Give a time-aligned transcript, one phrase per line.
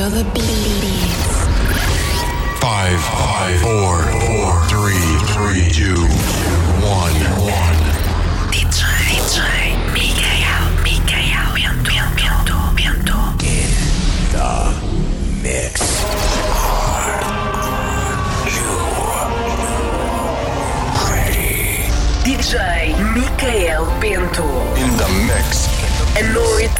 [0.00, 1.44] Feel the beats.
[2.58, 6.00] Five, five, four, four, three, three, two,
[6.80, 7.12] one,
[7.44, 7.76] one.
[8.48, 8.80] DJ,
[9.12, 11.52] DJ, Mikael, Mikael,
[11.84, 13.76] Bento, Bento, Bento.
[15.42, 15.74] Mix.
[22.24, 22.54] DJ
[23.12, 24.48] Micael Bento.
[24.76, 25.68] In the mix.
[26.16, 26.79] A noite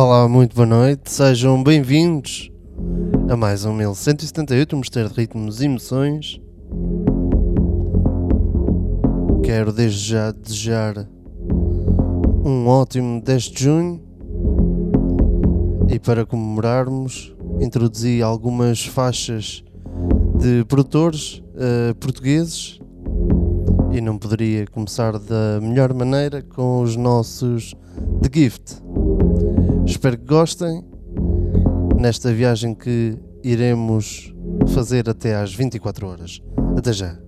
[0.00, 2.52] Olá, muito boa noite, sejam bem-vindos
[3.28, 6.40] a mais um 1178, um mistério de ritmos e emoções.
[9.42, 11.04] Quero desde já desejar
[12.44, 14.00] um ótimo 10 de junho
[15.88, 19.64] e para comemorarmos introduzi algumas faixas
[20.38, 22.78] de produtores eh, portugueses
[23.90, 27.74] e não poderia começar da melhor maneira com os nossos
[28.22, 28.80] The Gift.
[29.88, 30.84] Espero que gostem
[31.98, 34.34] nesta viagem que iremos
[34.74, 36.42] fazer até às 24 horas.
[36.76, 37.18] Até já.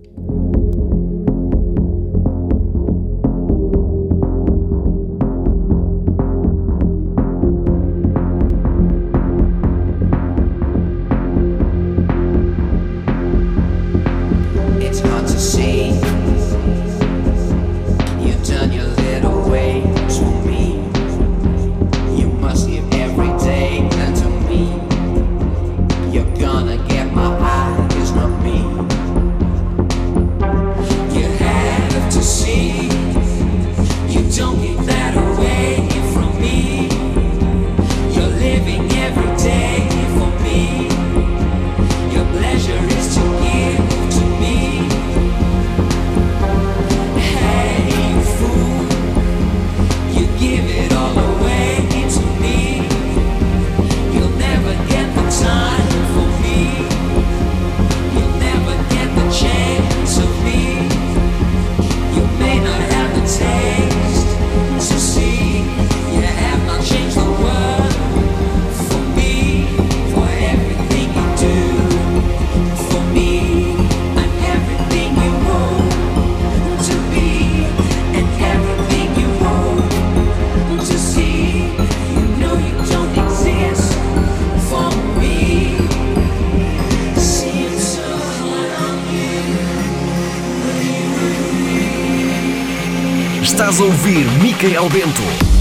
[93.81, 95.60] Ouvir Micael Bento.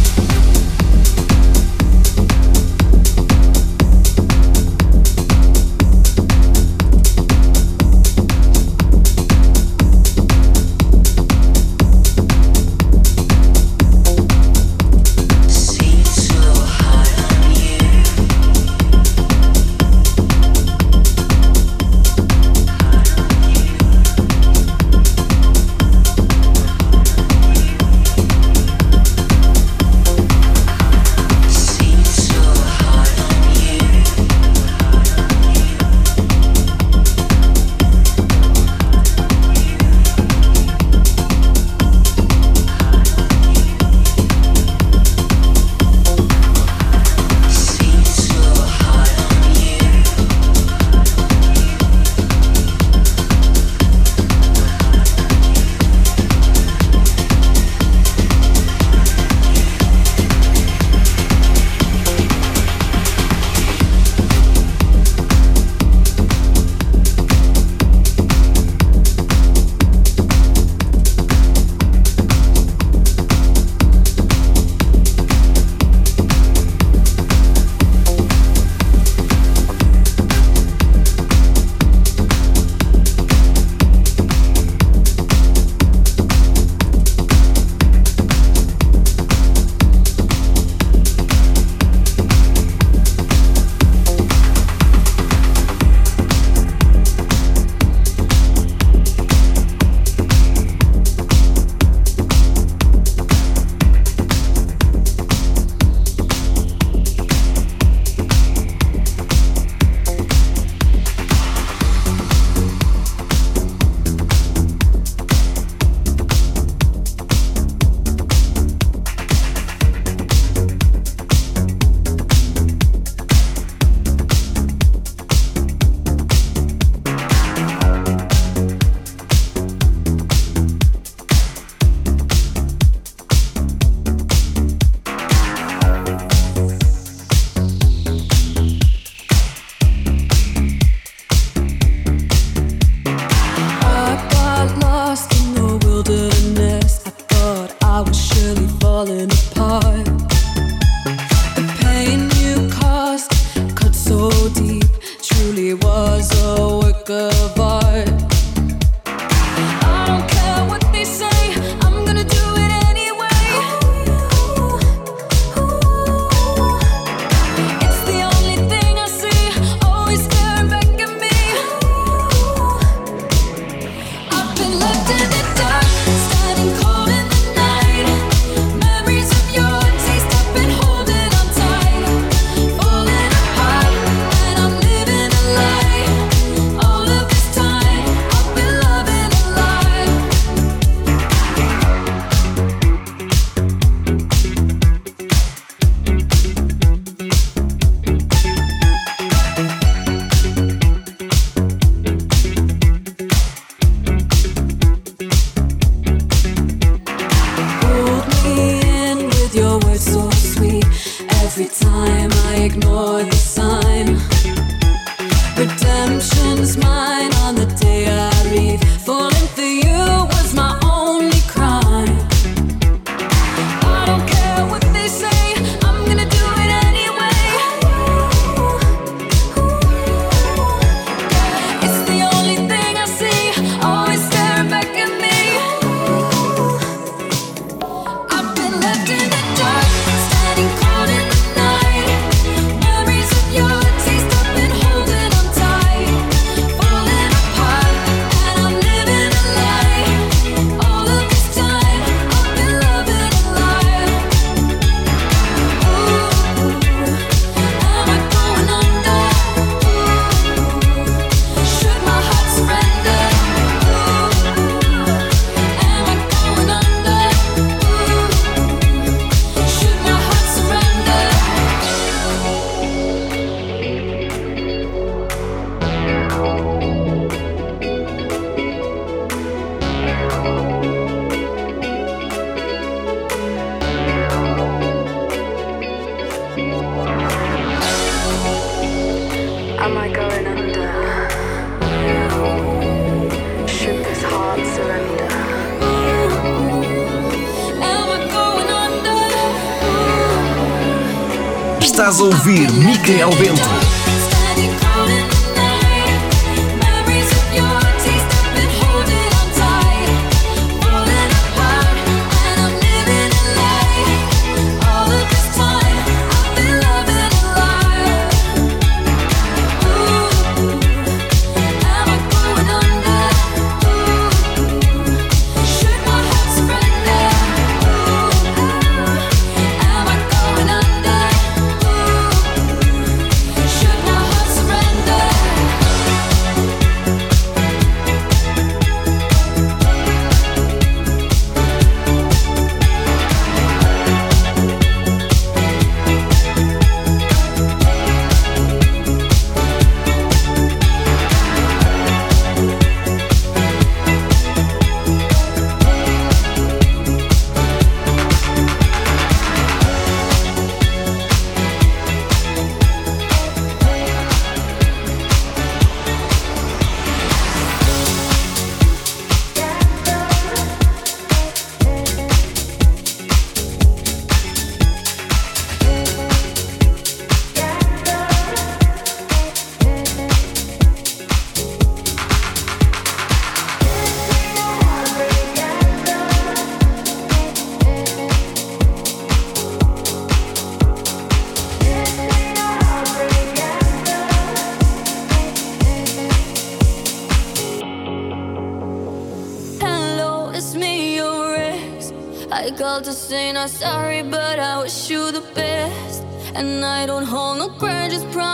[302.20, 303.79] ouvir Micael Bento.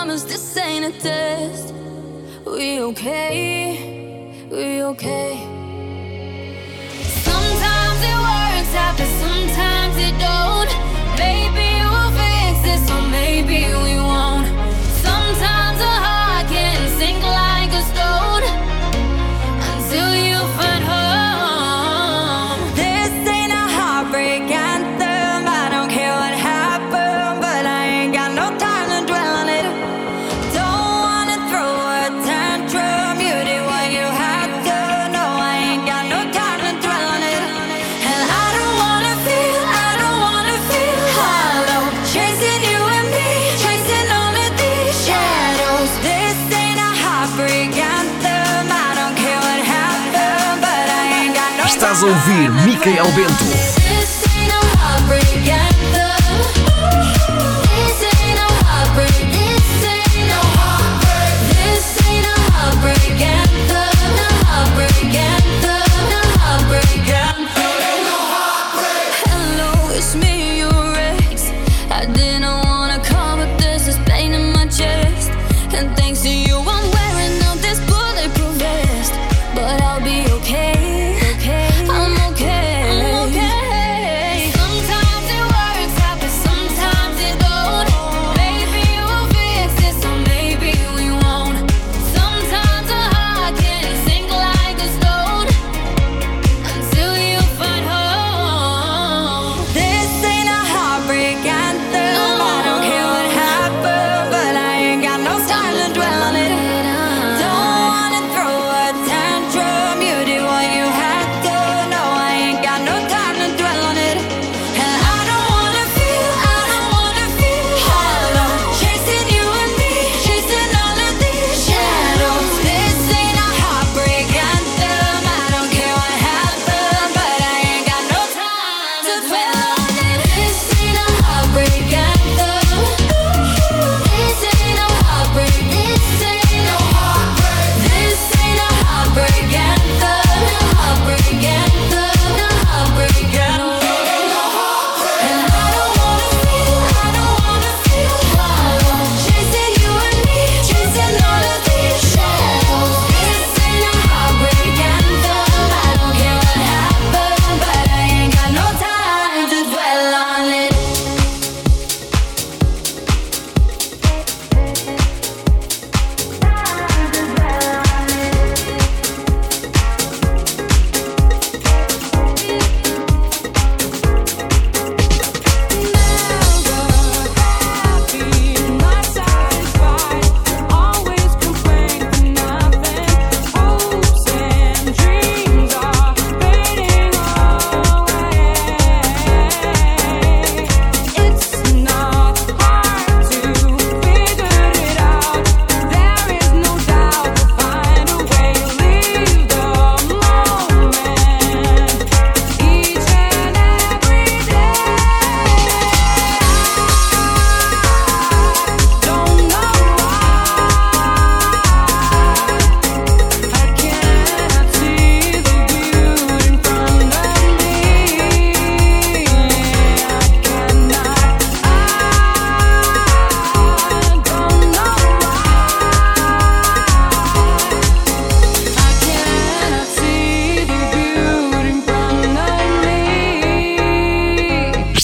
[0.06, 1.74] promise this ain't a test.
[2.46, 3.45] We okay?
[52.06, 53.85] ouvir Micael Bento.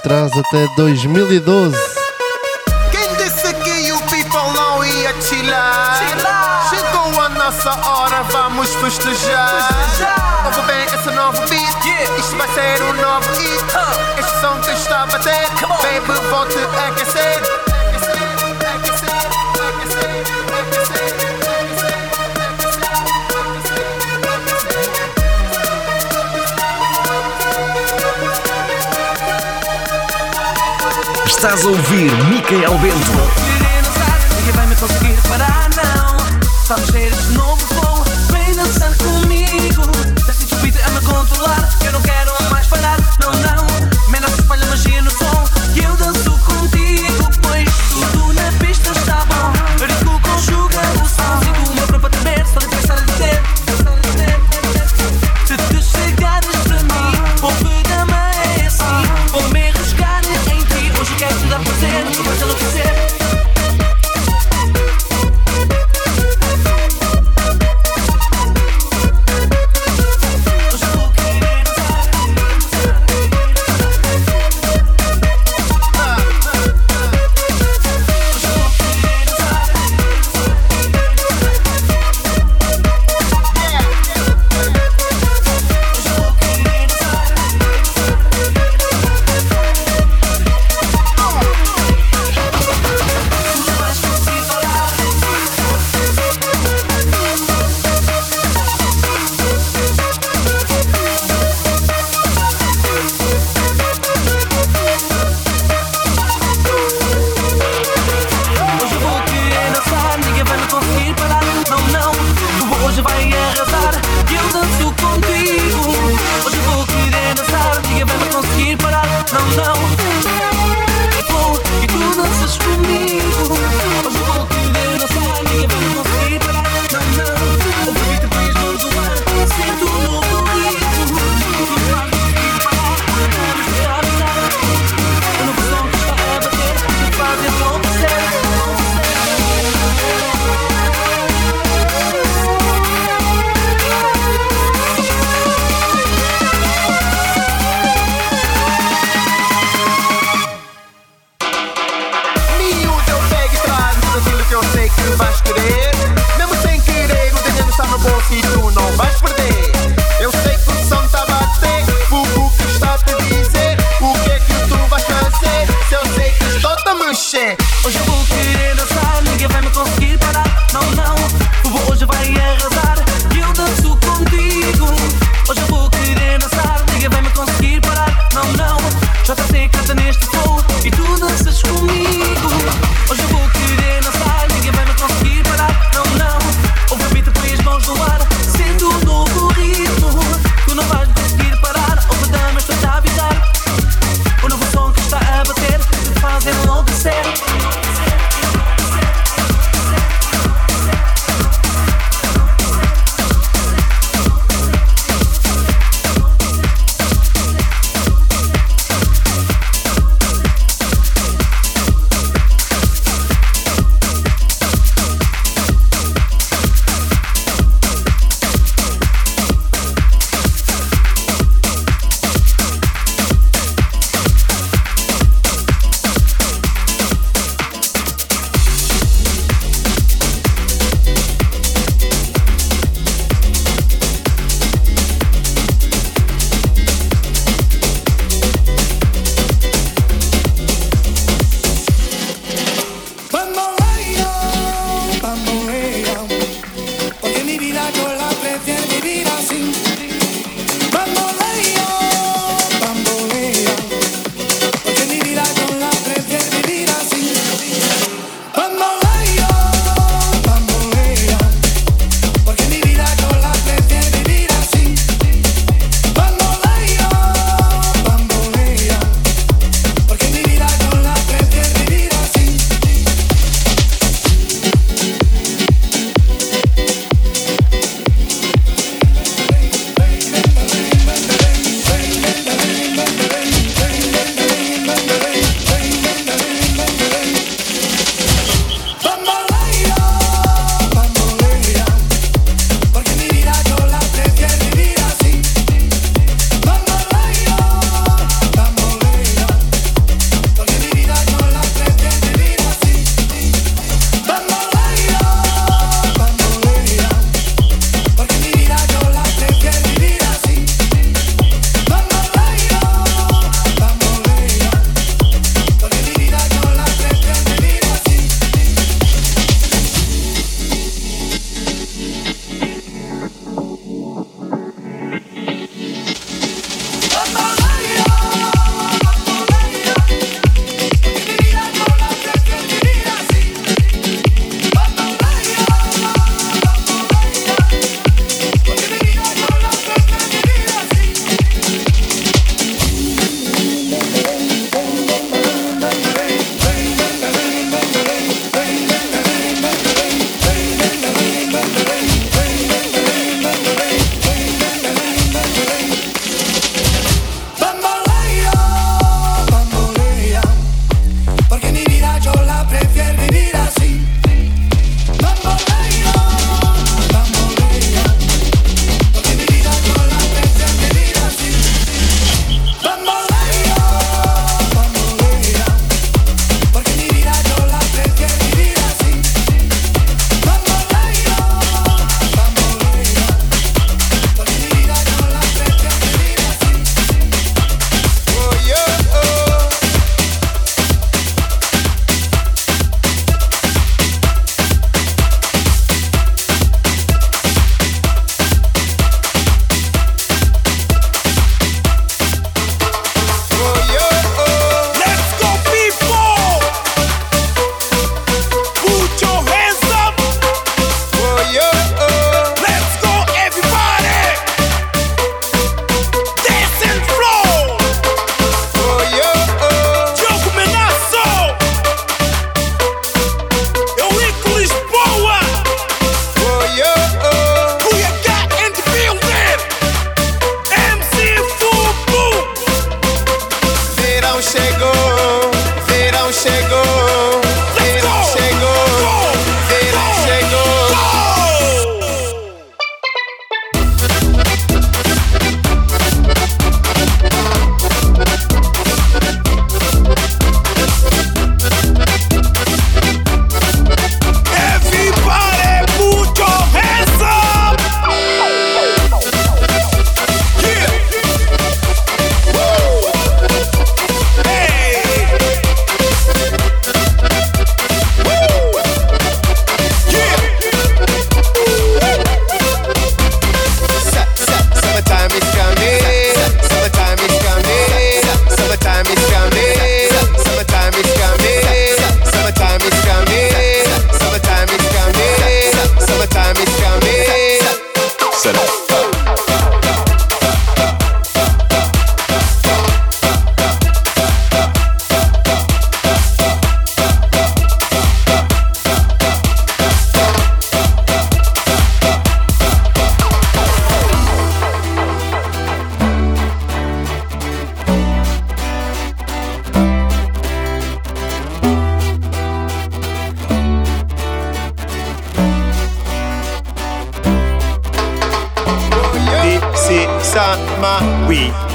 [0.00, 1.76] Atrás até 2012.
[2.90, 6.00] Quem disse que o people não ia chilar?
[6.70, 9.68] Chegou a nossa hora, vamos festejar.
[10.46, 14.18] Ouve bem esse novo beat, isto vai ser um novo hit.
[14.18, 15.50] Este som que está a bater,
[15.82, 17.36] baby, vou-te aquecer.
[17.36, 17.49] Aquecer,
[31.42, 33.12] Estás a ouvir Micael Bento.
[34.36, 36.18] Ninguém vai me conseguir parar, não.
[36.94, 39.99] Este novo flow, vem dançar comigo.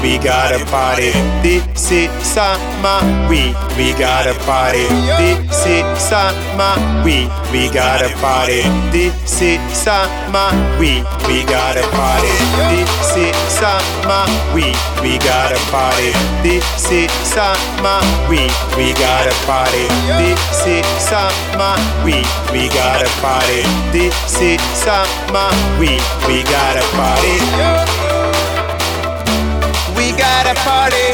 [0.06, 1.10] We got a party.
[1.42, 4.86] This is summer, we we got a party.
[5.18, 8.62] This is summer, we we got a party.
[8.94, 12.30] This is summer, we we got a party.
[12.70, 14.22] This is summer,
[14.54, 14.70] we
[15.02, 16.14] we got a party.
[16.46, 17.98] This is summer,
[18.30, 18.46] we
[18.78, 19.86] we got a party.
[20.22, 21.74] This is summer,
[22.06, 22.22] we
[22.54, 23.62] we got a party.
[23.90, 28.05] This is summer, we we got a party.
[30.16, 31.12] We got a party.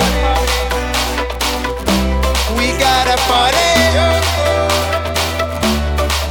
[2.57, 3.71] We got a party.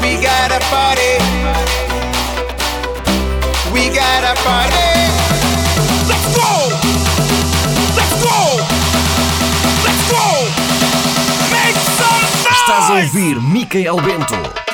[0.02, 1.20] We got a party.
[3.74, 4.90] We got a party.
[6.08, 6.70] Let's go.
[7.98, 8.40] Let's go.
[9.84, 10.26] Let's go.
[11.52, 12.56] Make some noise.
[12.56, 14.71] Estás a ouvir Micael Bento.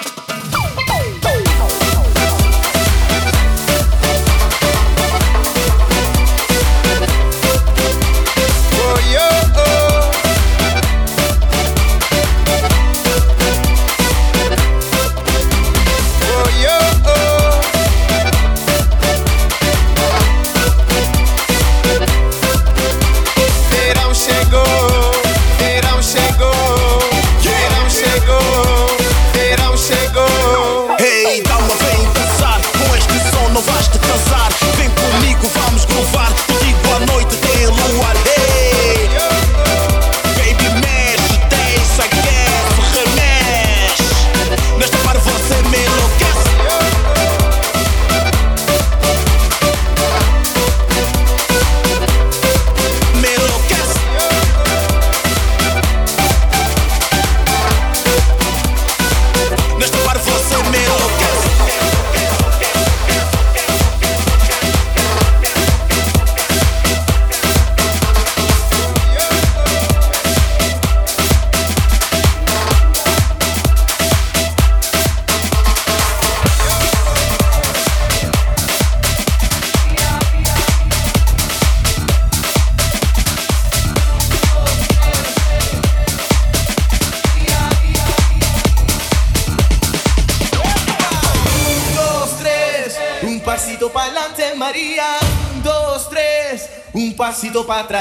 [97.67, 97.96] Para atrás.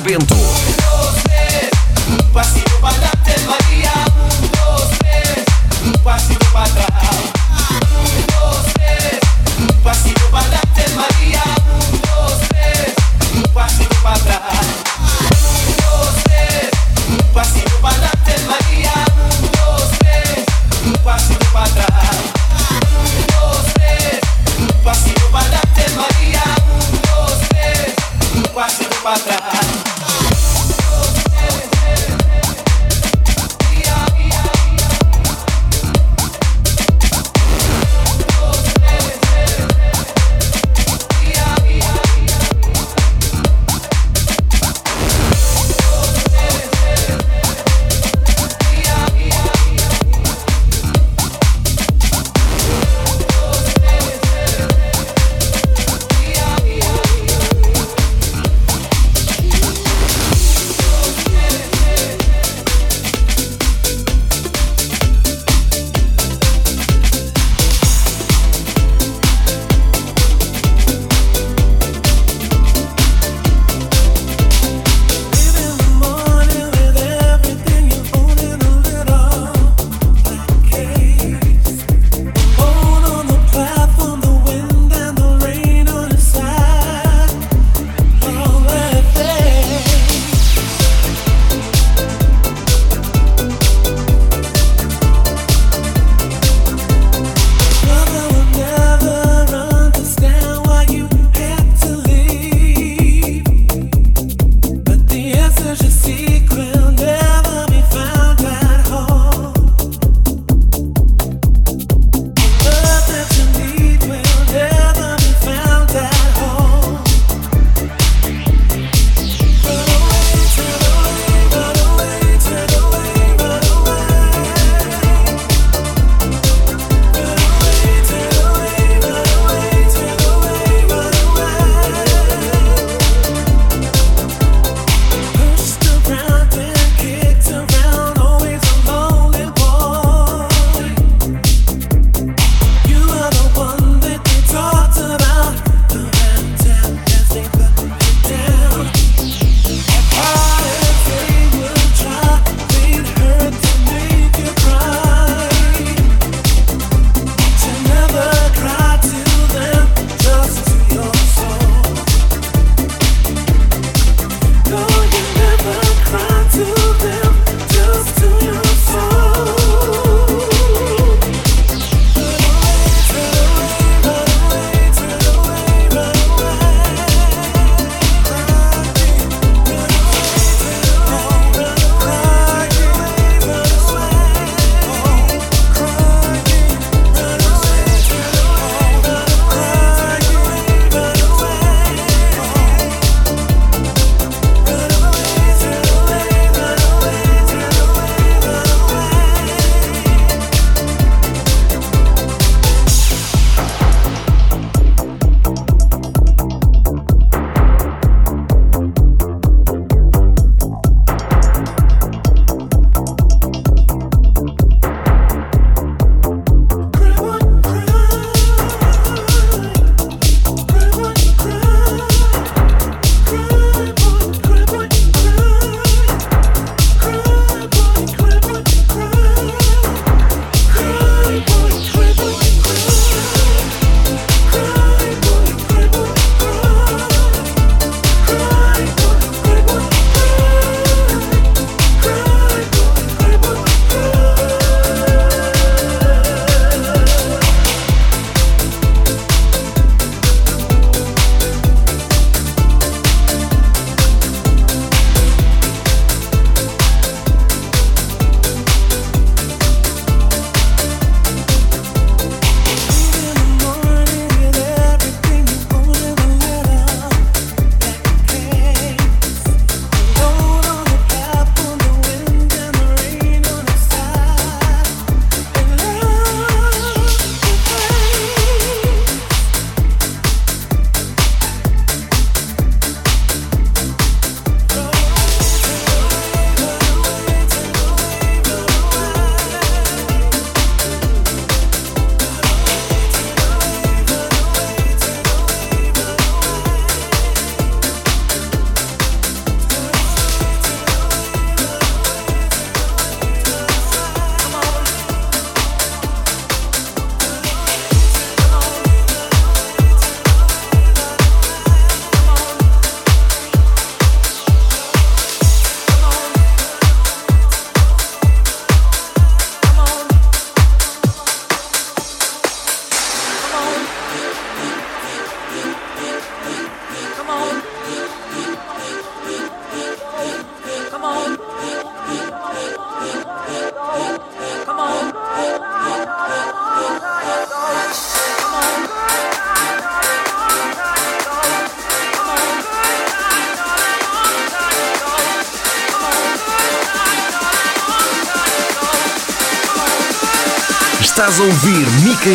[0.00, 0.71] Bento.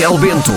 [0.08, 0.57] Micael Bento.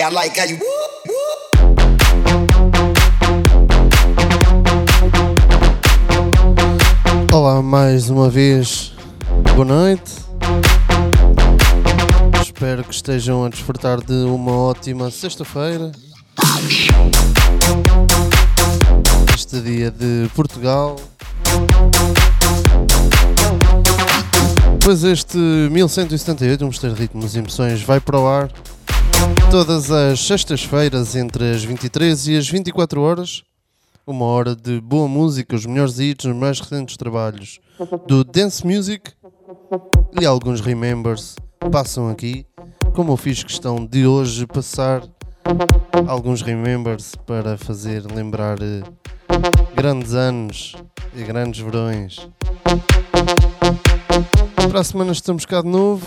[0.00, 0.56] I like how you.
[0.56, 0.87] Woo!
[7.30, 8.92] Olá, mais uma vez,
[9.54, 10.12] boa noite.
[12.40, 15.92] Espero que estejam a desfrutar de uma ótima sexta-feira.
[19.34, 20.96] Este dia de Portugal.
[24.82, 28.50] Pois este 1178, um mosteiro de ritmos e emoções, vai para o ar
[29.50, 33.42] todas as sextas-feiras entre as 23 e as 24 horas
[34.08, 37.60] uma hora de boa música, os melhores hits, os mais recentes trabalhos
[38.06, 39.12] do Dance Music
[40.18, 41.36] e alguns Remembers
[41.70, 42.46] passam aqui,
[42.94, 45.02] como eu fiz questão de hoje passar
[46.06, 48.82] alguns Remembers para fazer lembrar eh,
[49.74, 50.74] grandes anos
[51.14, 52.30] e grandes verões.
[54.70, 56.06] Para a semana estamos cá de novo.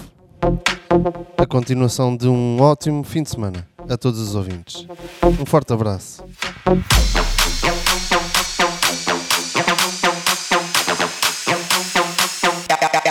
[1.37, 4.87] A continuação de um ótimo fim de semana a todos os ouvintes.
[5.39, 6.23] Um forte abraço.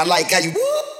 [0.00, 0.50] I like how you.
[0.50, 0.99] I